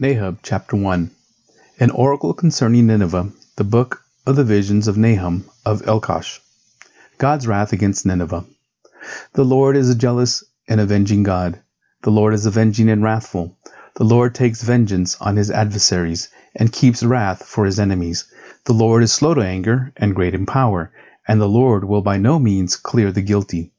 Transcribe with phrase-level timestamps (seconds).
[0.00, 1.10] Nahum chapter 1
[1.80, 6.38] An oracle concerning Nineveh, the book of the visions of Nahum of Elkosh.
[7.18, 8.44] God's wrath against Nineveh.
[9.32, 11.58] The Lord is a jealous and avenging God.
[12.02, 13.58] The Lord is avenging and wrathful.
[13.96, 18.26] The Lord takes vengeance on his adversaries and keeps wrath for his enemies.
[18.66, 20.92] The Lord is slow to anger and great in power,
[21.26, 23.72] and the Lord will by no means clear the guilty.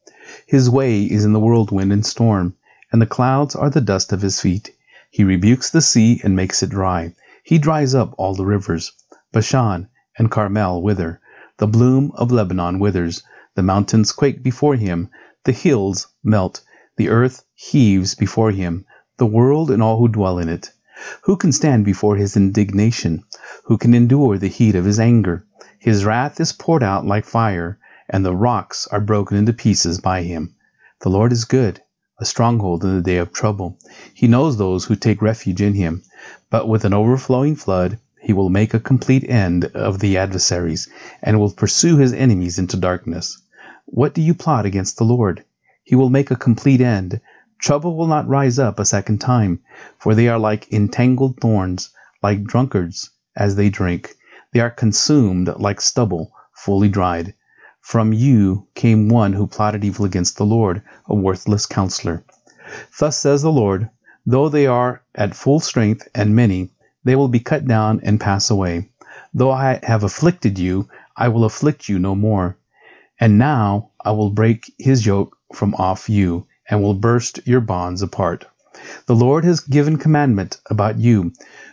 [0.46, 2.56] His way is in the whirlwind and storm,
[2.92, 4.72] and the clouds are the dust of his feet.
[5.12, 7.14] He rebukes the sea and makes it dry.
[7.42, 8.92] He dries up all the rivers.
[9.32, 11.20] Bashan and Carmel wither.
[11.56, 13.24] The bloom of Lebanon withers.
[13.56, 15.10] The mountains quake before him.
[15.44, 16.60] The hills melt.
[16.96, 18.86] The earth heaves before him.
[19.16, 20.70] The world and all who dwell in it.
[21.22, 23.24] Who can stand before his indignation?
[23.64, 25.44] Who can endure the heat of his anger?
[25.80, 30.22] His wrath is poured out like fire, and the rocks are broken into pieces by
[30.22, 30.54] him.
[31.00, 31.82] The Lord is good
[32.20, 33.78] a stronghold in the day of trouble.
[34.14, 36.02] He knows those who take refuge in him.
[36.50, 40.88] But with an overflowing flood, he will make a complete end of the adversaries,
[41.22, 43.40] and will pursue his enemies into darkness.
[43.86, 45.44] What do you plot against the Lord?
[45.82, 47.20] He will make a complete end.
[47.58, 49.60] Trouble will not rise up a second time,
[49.98, 51.90] for they are like entangled thorns,
[52.22, 54.14] like drunkards as they drink.
[54.52, 57.34] They are consumed like stubble, fully dried.
[57.80, 62.24] From you came one who plotted evil against the Lord, a worthless counselor.
[62.98, 63.90] Thus says the Lord,
[64.26, 66.70] though they are at full strength and many,
[67.04, 68.90] they will be cut down and pass away.
[69.32, 72.56] Though I have afflicted you, I will afflict you no more.
[73.18, 78.02] And now I will break his yoke from off you, and will burst your bonds
[78.02, 78.46] apart.
[79.06, 81.32] The Lord has given commandment about you.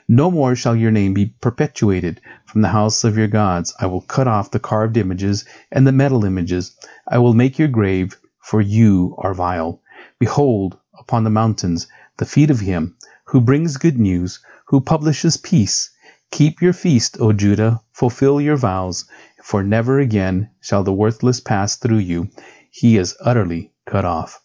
[0.09, 3.73] No more shall your name be perpetuated from the house of your gods.
[3.77, 6.77] I will cut off the carved images and the metal images.
[7.05, 9.81] I will make your grave, for you are vile.
[10.17, 15.89] Behold, upon the mountains, the feet of him who brings good news, who publishes peace.
[16.31, 19.05] Keep your feast, O Judah, fulfill your vows,
[19.43, 22.29] for never again shall the worthless pass through you.
[22.71, 24.41] He is utterly cut off.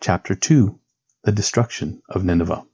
[0.00, 0.76] Chapter 2
[1.22, 2.64] The Destruction of Nineveh.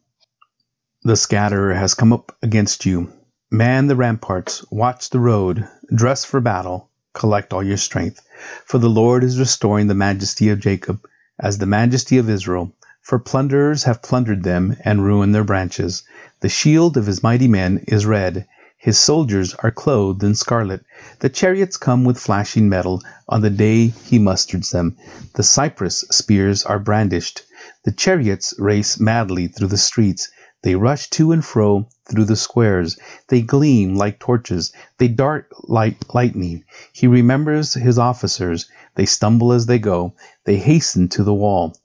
[1.06, 3.12] The scatterer has come up against you.
[3.50, 8.22] Man the ramparts, watch the road, dress for battle, collect all your strength.
[8.64, 11.06] For the Lord is restoring the majesty of Jacob
[11.38, 12.72] as the majesty of Israel.
[13.02, 16.04] For plunderers have plundered them and ruined their branches.
[16.40, 18.46] The shield of his mighty men is red.
[18.78, 20.86] His soldiers are clothed in scarlet.
[21.18, 24.96] The chariots come with flashing metal on the day he musters them.
[25.34, 27.42] The cypress spears are brandished.
[27.84, 30.30] The chariots race madly through the streets.
[30.64, 32.98] They rush to and fro through the squares.
[33.28, 34.72] They gleam like torches.
[34.96, 36.64] They dart like lightning.
[36.90, 38.70] He remembers his officers.
[38.94, 40.14] They stumble as they go.
[40.46, 41.76] They hasten to the wall.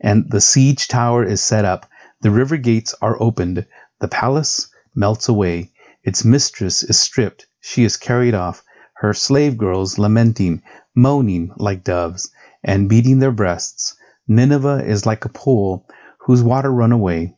[0.00, 1.90] And the siege tower is set up.
[2.20, 3.66] The river gates are opened.
[3.98, 5.72] The palace melts away.
[6.04, 7.46] Its mistress is stripped.
[7.60, 8.62] She is carried off.
[8.94, 10.62] Her slave girls lamenting,
[10.94, 12.30] moaning like doves,
[12.62, 13.96] and beating their breasts.
[14.28, 15.88] Nineveh is like a pool
[16.18, 17.34] whose water run away.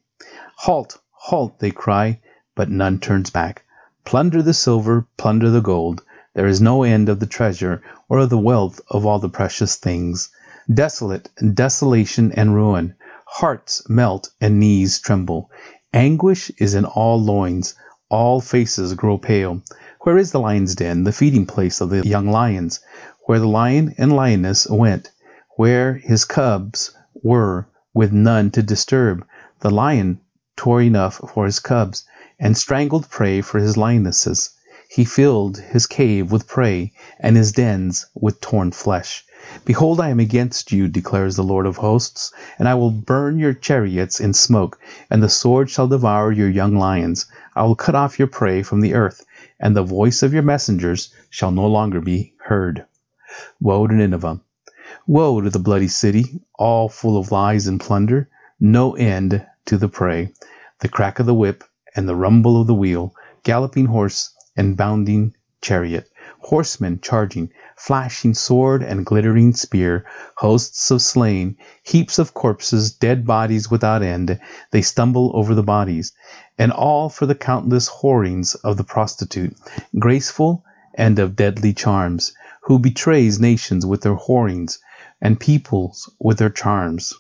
[0.65, 0.99] Halt!
[1.13, 1.59] halt!
[1.59, 2.21] they cry,
[2.55, 3.65] but none turns back.
[4.05, 6.03] Plunder the silver, plunder the gold.
[6.35, 9.77] There is no end of the treasure or of the wealth of all the precious
[9.77, 10.29] things.
[10.71, 12.95] Desolate, desolation and ruin.
[13.25, 15.51] Hearts melt and knees tremble.
[15.95, 17.75] Anguish is in all loins.
[18.11, 19.63] All faces grow pale.
[20.03, 22.81] Where is the lion's den, the feeding place of the young lions?
[23.25, 25.11] Where the lion and lioness went,
[25.57, 29.25] where his cubs were, with none to disturb.
[29.61, 30.21] The lion
[30.61, 32.05] tore enough for his cubs,
[32.39, 34.51] and strangled prey for his lionesses.
[34.91, 39.25] He filled his cave with prey, and his dens with torn flesh.
[39.65, 43.55] Behold, I am against you, declares the Lord of hosts, and I will burn your
[43.55, 44.79] chariots in smoke,
[45.09, 47.25] and the sword shall devour your young lions.
[47.57, 49.25] I will cut off your prey from the earth,
[49.59, 52.85] and the voice of your messengers shall no longer be heard.
[53.63, 54.41] Woe to Nineveh!
[55.07, 58.29] Woe to the bloody city, all full of lies and plunder,
[58.61, 60.33] no end to the prey
[60.81, 65.35] the crack of the whip and the rumble of the wheel, galloping horse and bounding
[65.63, 66.09] chariot,
[66.41, 70.07] horsemen charging, flashing sword and glittering spear,
[70.37, 74.41] hosts of slain, heaps of corpses, dead bodies without end,
[74.71, 76.13] they stumble over the bodies,
[76.59, 79.55] and all for the countless whorings of the prostitute,
[79.99, 82.33] graceful and of deadly charms,
[82.63, 84.79] who betrays nations with her whorings,
[85.21, 87.13] and peoples with her charms.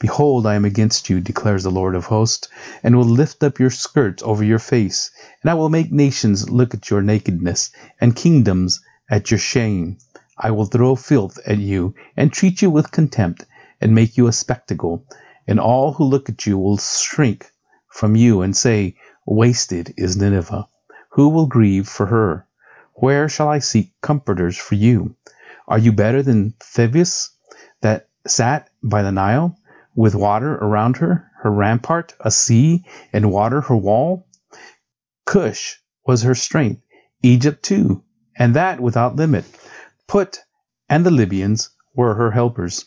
[0.00, 2.48] Behold, I am against you, declares the Lord of hosts,
[2.84, 5.10] and will lift up your skirts over your face,
[5.42, 7.70] and I will make nations look at your nakedness,
[8.00, 8.80] and kingdoms
[9.10, 9.98] at your shame.
[10.38, 13.44] I will throw filth at you, and treat you with contempt,
[13.80, 15.04] and make you a spectacle,
[15.48, 17.50] and all who look at you will shrink
[17.88, 18.94] from you and say,
[19.26, 20.68] Wasted is Nineveh.
[21.10, 22.46] Who will grieve for her?
[22.94, 25.16] Where shall I seek comforters for you?
[25.66, 27.30] Are you better than Thebes,
[27.80, 29.56] that sat by the Nile,
[29.98, 34.28] with water around her, her rampart a sea, and water her wall?
[35.26, 36.80] Cush was her strength,
[37.20, 38.04] Egypt too,
[38.38, 39.44] and that without limit.
[40.06, 40.38] Put
[40.88, 42.84] and the Libyans were her helpers.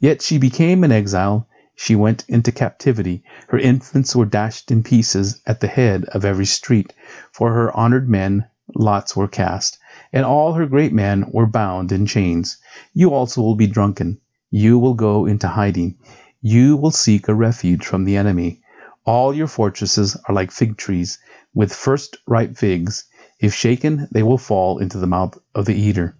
[0.00, 1.46] Yet she became an exile,
[1.76, 3.22] she went into captivity.
[3.50, 6.92] Her infants were dashed in pieces at the head of every street.
[7.30, 9.78] For her honored men lots were cast,
[10.12, 12.58] and all her great men were bound in chains.
[12.92, 14.20] You also will be drunken.
[14.50, 15.98] You will go into hiding.
[16.40, 18.62] You will seek a refuge from the enemy.
[19.04, 21.18] All your fortresses are like fig trees,
[21.52, 23.06] with first ripe figs.
[23.40, 26.14] If shaken, they will fall into the mouth of the eater.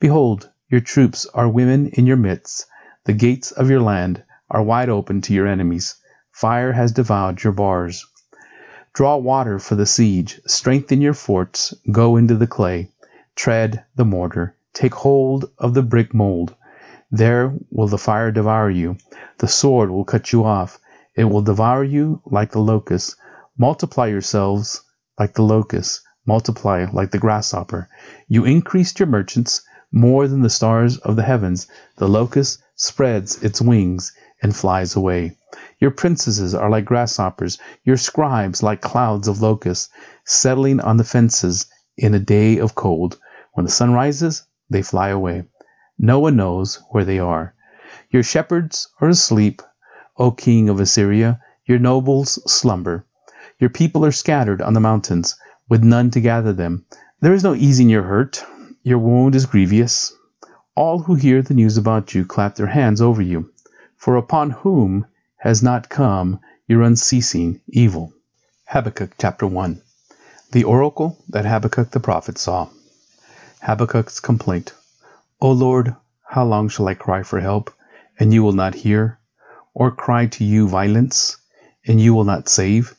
[0.00, 2.66] Behold, your troops are women in your midst.
[3.04, 5.96] The gates of your land are wide open to your enemies.
[6.32, 8.06] Fire has devoured your bars.
[8.94, 10.40] Draw water for the siege.
[10.46, 11.74] Strengthen your forts.
[11.92, 12.90] Go into the clay.
[13.36, 14.56] Tread the mortar.
[14.72, 16.54] Take hold of the brick mold.
[17.10, 18.98] There will the fire devour you.
[19.38, 20.78] The sword will cut you off.
[21.14, 23.16] It will devour you like the locust.
[23.56, 24.82] Multiply yourselves
[25.18, 26.02] like the locust.
[26.26, 27.88] Multiply like the grasshopper.
[28.28, 31.66] You increased your merchants more than the stars of the heavens.
[31.96, 34.12] The locust spreads its wings
[34.42, 35.36] and flies away.
[35.80, 39.88] Your princesses are like grasshoppers, your scribes like clouds of locusts,
[40.24, 41.66] settling on the fences
[41.96, 43.18] in a day of cold.
[43.54, 45.44] When the sun rises, they fly away.
[45.98, 47.54] No one knows where they are.
[48.10, 49.62] Your shepherds are asleep,
[50.16, 51.40] O king of Assyria.
[51.66, 53.04] Your nobles slumber.
[53.58, 55.34] Your people are scattered on the mountains,
[55.68, 56.84] with none to gather them.
[57.20, 58.44] There is no easing your hurt.
[58.84, 60.14] Your wound is grievous.
[60.76, 63.50] All who hear the news about you clap their hands over you.
[63.96, 65.04] For upon whom
[65.38, 68.12] has not come your unceasing evil.
[68.66, 69.82] Habakkuk chapter 1
[70.52, 72.68] The oracle that Habakkuk the prophet saw.
[73.62, 74.72] Habakkuk's complaint.
[75.40, 75.94] O Lord,
[76.24, 77.72] how long shall I cry for help,
[78.18, 79.20] and you will not hear?
[79.72, 81.36] Or cry to you violence,
[81.86, 82.96] and you will not save?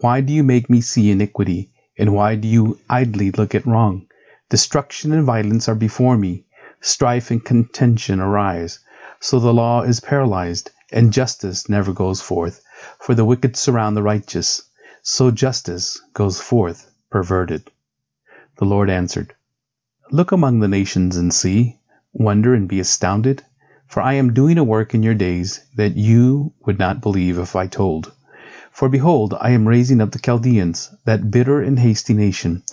[0.00, 4.08] Why do you make me see iniquity, and why do you idly look at wrong?
[4.48, 6.44] Destruction and violence are before me,
[6.80, 8.80] strife and contention arise.
[9.20, 12.64] So the law is paralyzed, and justice never goes forth,
[12.98, 14.62] for the wicked surround the righteous.
[15.02, 17.70] So justice goes forth perverted.
[18.56, 19.34] The Lord answered,
[20.12, 21.78] Look among the nations and see,
[22.12, 23.44] wonder and be astounded,
[23.86, 27.54] for I am doing a work in your days that you would not believe if
[27.54, 28.12] I told.
[28.72, 32.64] For behold, I am raising up the Chaldeans, that bitter and hasty nation,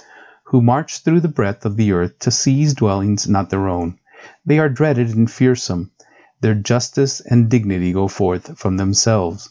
[0.46, 4.00] who march through the breadth of the earth to seize dwellings not their own.
[4.46, 5.92] They are dreaded and fearsome
[6.42, 9.50] their justice and dignity go forth from themselves.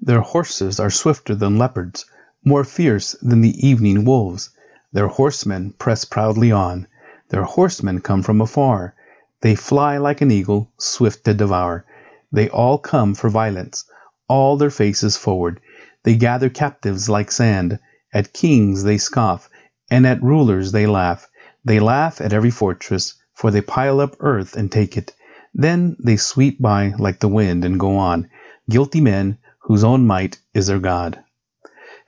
[0.00, 2.06] Their horses are swifter than leopards,
[2.44, 4.50] more fierce than the evening wolves.
[4.92, 6.86] Their horsemen press proudly on.
[7.32, 8.94] Their horsemen come from afar.
[9.40, 11.86] They fly like an eagle, swift to devour.
[12.30, 13.86] They all come for violence,
[14.28, 15.58] all their faces forward.
[16.02, 17.78] They gather captives like sand.
[18.12, 19.48] At kings they scoff,
[19.90, 21.26] and at rulers they laugh.
[21.64, 25.14] They laugh at every fortress, for they pile up earth and take it.
[25.54, 28.28] Then they sweep by like the wind and go on,
[28.68, 31.18] guilty men whose own might is their God.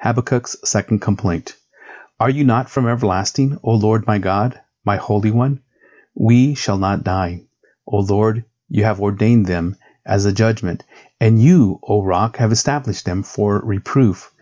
[0.02, 1.56] Habakkuk's second complaint.
[2.20, 5.60] Are you not from everlasting, O Lord my God, my Holy One?
[6.14, 7.42] We shall not die.
[7.86, 9.76] O Lord, you have ordained them
[10.06, 10.84] as a judgment,
[11.20, 14.32] and you, O Rock, have established them for reproof.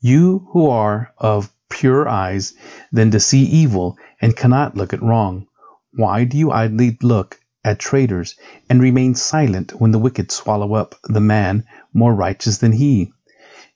[0.00, 2.54] You who are of pure eyes,
[2.90, 5.46] then to see evil and cannot look at wrong.
[5.92, 8.36] Why do you idly look at traitors,
[8.70, 13.12] and remain silent when the wicked swallow up the man more righteous than he.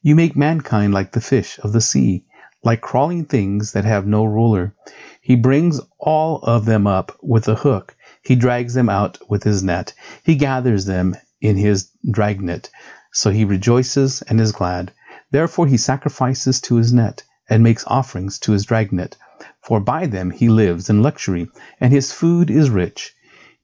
[0.01, 2.25] You make mankind like the fish of the sea,
[2.65, 4.75] like crawling things that have no ruler.
[5.21, 7.95] He brings all of them up with a hook.
[8.23, 9.93] He drags them out with his net.
[10.23, 12.71] He gathers them in his dragnet.
[13.13, 14.93] So he rejoices and is glad.
[15.31, 19.17] Therefore he sacrifices to his net, and makes offerings to his dragnet.
[19.63, 21.49] For by them he lives in luxury,
[21.81, 23.15] and his food is rich.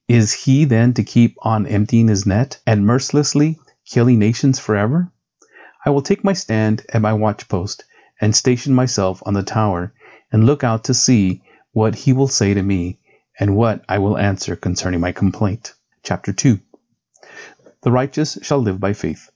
[0.09, 5.11] Is he then to keep on emptying his net and mercilessly killing nations forever?
[5.87, 7.83] I will take my stand at my watchpost
[8.21, 9.93] and station myself on the tower
[10.31, 12.99] and look out to see what he will say to me
[13.39, 15.75] and what I will answer concerning my complaint.
[16.03, 16.59] Chapter 2
[17.83, 19.31] The righteous shall live by faith.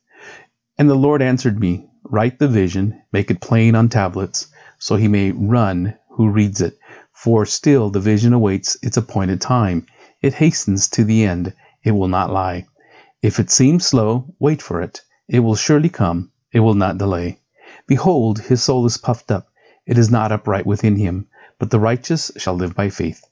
[0.77, 4.49] And the Lord answered me, Write the vision, make it plain on tablets,
[4.79, 6.79] so he may run who reads it.
[7.13, 9.87] For still the vision awaits its appointed time.
[10.21, 12.67] It hastens to the end, it will not lie.
[13.23, 15.01] If it seems slow, wait for it.
[15.29, 17.39] It will surely come, it will not delay.
[17.87, 19.49] Behold, his soul is puffed up,
[19.87, 21.27] it is not upright within him,
[21.59, 23.23] but the righteous shall live by faith.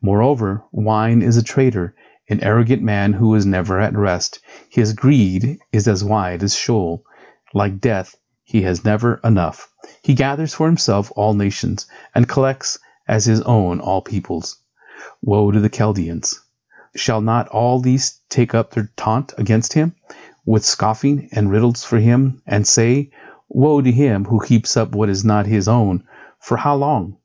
[0.00, 1.94] Moreover, wine is a traitor,
[2.28, 4.38] an arrogant man who is never at rest.
[4.68, 7.04] His greed is as wide as Sheol.
[7.52, 9.68] Like death, he has never enough.
[10.02, 14.56] He gathers for himself all nations, and collects as his own all peoples.
[15.20, 16.40] Woe to the Chaldeans!
[16.94, 19.96] Shall not all these take up their taunt against him,
[20.44, 23.10] with scoffing and riddles for him, and say,
[23.48, 26.02] Woe to him who heaps up what is not his own,
[26.40, 27.16] for how long?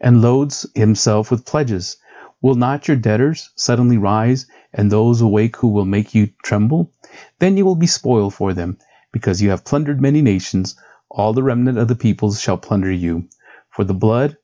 [0.00, 1.96] And loads himself with pledges.
[2.40, 6.92] Will not your debtors suddenly rise, and those awake who will make you tremble?
[7.38, 8.78] Then you will be spoiled for them,
[9.12, 10.76] because you have plundered many nations.
[11.10, 13.28] All the remnant of the peoples shall plunder you.
[13.70, 14.36] For the blood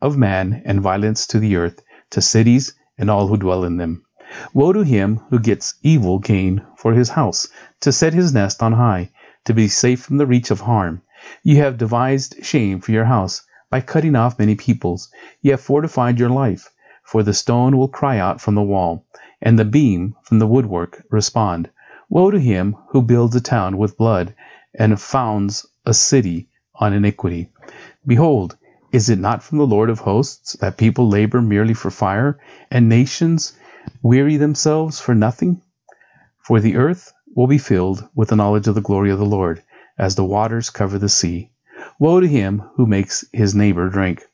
[0.00, 4.04] of man and violence to the earth, to cities and all who dwell in them.
[4.54, 7.48] Woe to him who gets evil gain for his house,
[7.80, 9.10] to set his nest on high,
[9.46, 11.02] to be safe from the reach of harm.
[11.42, 15.08] You have devised shame for your house by cutting off many peoples.
[15.40, 16.70] You have fortified your life,
[17.02, 19.06] for the stone will cry out from the wall,
[19.40, 21.70] and the beam from the woodwork respond.
[22.08, 24.34] Woe to him who builds a town with blood,
[24.74, 27.50] and founds a city on iniquity.
[28.06, 28.56] Behold,
[28.92, 32.38] is it not from the Lord of hosts that people labor merely for fire,
[32.70, 33.56] and nations
[34.02, 35.62] weary themselves for nothing?
[36.38, 39.62] For the earth will be filled with the knowledge of the glory of the Lord,
[39.98, 41.50] as the waters cover the sea.
[41.98, 44.24] Woe to him who makes his neighbor drink.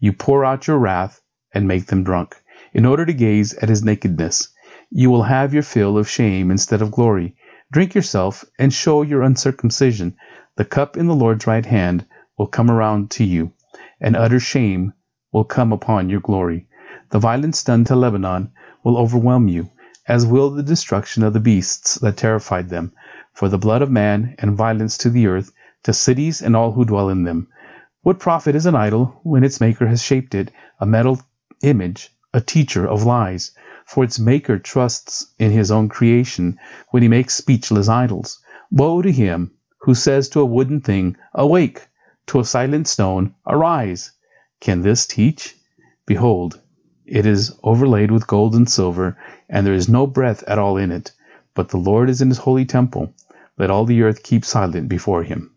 [0.00, 1.20] You pour out your wrath
[1.52, 2.34] and make them drunk,
[2.72, 4.48] in order to gaze at his nakedness.
[4.90, 7.36] You will have your fill of shame instead of glory.
[7.70, 10.16] Drink yourself and show your uncircumcision.
[10.56, 12.06] The cup in the Lord's right hand
[12.38, 13.52] will come around to you,
[14.00, 14.94] and utter shame
[15.30, 16.68] will come upon your glory.
[17.10, 19.70] The violence done to Lebanon will overwhelm you
[20.08, 22.92] as will the destruction of the beasts that terrified them,
[23.32, 26.84] for the blood of man and violence to the earth, to cities and all who
[26.84, 27.48] dwell in them.
[28.02, 31.20] What profit is an idol when its maker has shaped it, a metal
[31.62, 33.50] image, a teacher of lies?
[33.84, 36.58] For its maker trusts in his own creation
[36.90, 38.40] when he makes speechless idols.
[38.70, 41.86] Woe to him who says to a wooden thing, Awake!
[42.26, 44.10] to a silent stone, Arise!
[44.60, 45.56] Can this teach?
[46.06, 46.60] Behold,
[47.06, 49.16] it is overlaid with gold and silver,
[49.48, 51.12] and there is no breath at all in it.
[51.54, 53.14] But the Lord is in his holy temple.
[53.56, 55.52] Let all the earth keep silent before him.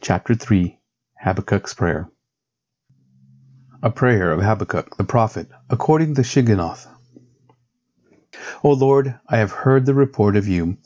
[0.00, 0.78] Chapter 3
[1.24, 2.10] Habakkuk's Prayer
[3.82, 6.86] A prayer of Habakkuk the prophet, according to Shigionoth.
[8.62, 10.76] O Lord, I have heard the report of you,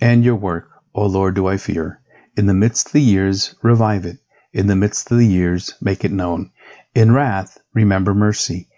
[0.00, 2.00] and your work, O Lord, do I fear.
[2.36, 4.18] In the midst of the years, revive it.
[4.52, 6.50] In the midst of the years, make it known.
[6.94, 8.68] In wrath, remember mercy.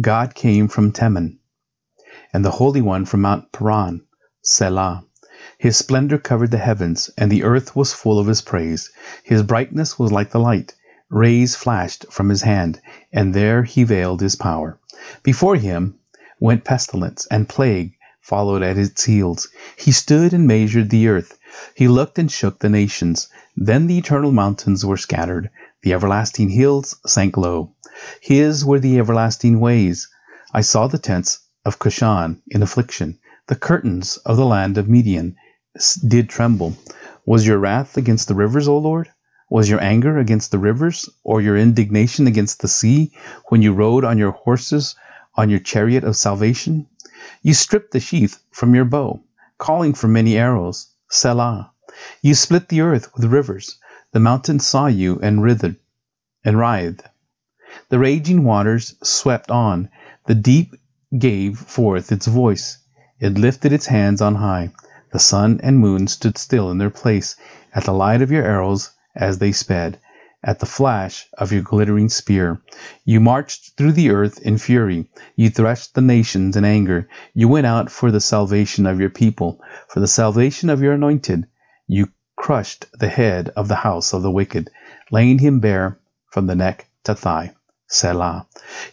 [0.00, 1.38] God came from Teman,
[2.32, 4.00] and the Holy One from Mount Paran,
[4.40, 5.04] Selah.
[5.58, 8.90] His splendor covered the heavens, and the earth was full of his praise.
[9.22, 10.74] His brightness was like the light.
[11.10, 12.80] Rays flashed from his hand,
[13.12, 14.78] and there he veiled his power.
[15.22, 15.98] Before him
[16.40, 19.48] went pestilence, and plague followed at its heels.
[19.76, 21.38] He stood and measured the earth.
[21.74, 23.28] He looked and shook the nations.
[23.56, 25.50] Then the eternal mountains were scattered.
[25.82, 27.74] The everlasting hills sank low.
[28.20, 30.08] His were the everlasting ways.
[30.52, 33.18] I saw the tents of Cushan in affliction.
[33.46, 35.36] The curtains of the land of Midian
[36.06, 36.76] did tremble.
[37.24, 39.08] Was your wrath against the rivers, O Lord?
[39.48, 43.12] Was your anger against the rivers, or your indignation against the sea,
[43.48, 44.94] when you rode on your horses
[45.34, 46.86] on your chariot of salvation?
[47.42, 49.22] You stripped the sheath from your bow,
[49.58, 50.88] calling for many arrows.
[51.10, 51.70] Selah.
[52.22, 53.78] You split the earth with rivers.
[54.12, 55.76] The mountains saw you and writhed
[56.44, 57.02] and writhed.
[57.92, 59.90] The raging waters swept on.
[60.24, 60.76] The deep
[61.18, 62.78] gave forth its voice.
[63.20, 64.70] It lifted its hands on high.
[65.12, 67.36] The sun and moon stood still in their place
[67.74, 69.98] at the light of your arrows as they sped,
[70.42, 72.62] at the flash of your glittering spear.
[73.04, 75.10] You marched through the earth in fury.
[75.36, 77.10] You threshed the nations in anger.
[77.34, 81.46] You went out for the salvation of your people, for the salvation of your anointed.
[81.86, 84.70] You crushed the head of the house of the wicked,
[85.10, 85.98] laying him bare
[86.30, 87.52] from the neck to thigh.
[87.94, 88.46] Selah.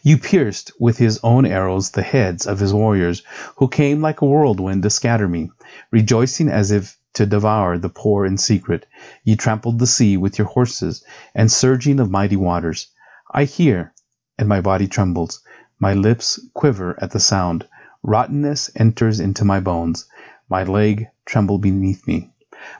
[0.03, 3.24] You pierced with his own arrows the heads of his warriors,
[3.56, 5.51] who came like a whirlwind to scatter me,
[5.89, 8.86] rejoicing as if to devour the poor in secret.
[9.24, 11.01] Ye trampled the sea with your horses,
[11.34, 12.88] and surging of mighty waters.
[13.34, 13.94] I hear,
[14.38, 15.39] and my body trembles.
[15.79, 17.65] My lips quiver at the sound.
[18.03, 20.08] Rottenness enters into my bones.
[20.50, 22.32] My leg tremble beneath me.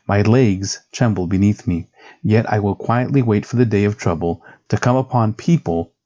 [0.06, 1.88] My legs tremble beneath me.
[2.22, 5.94] Yet I will quietly wait for the day of trouble to come upon people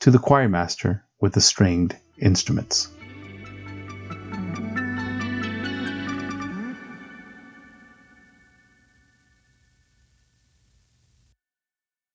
[0.00, 2.88] To the choirmaster with the stringed instruments.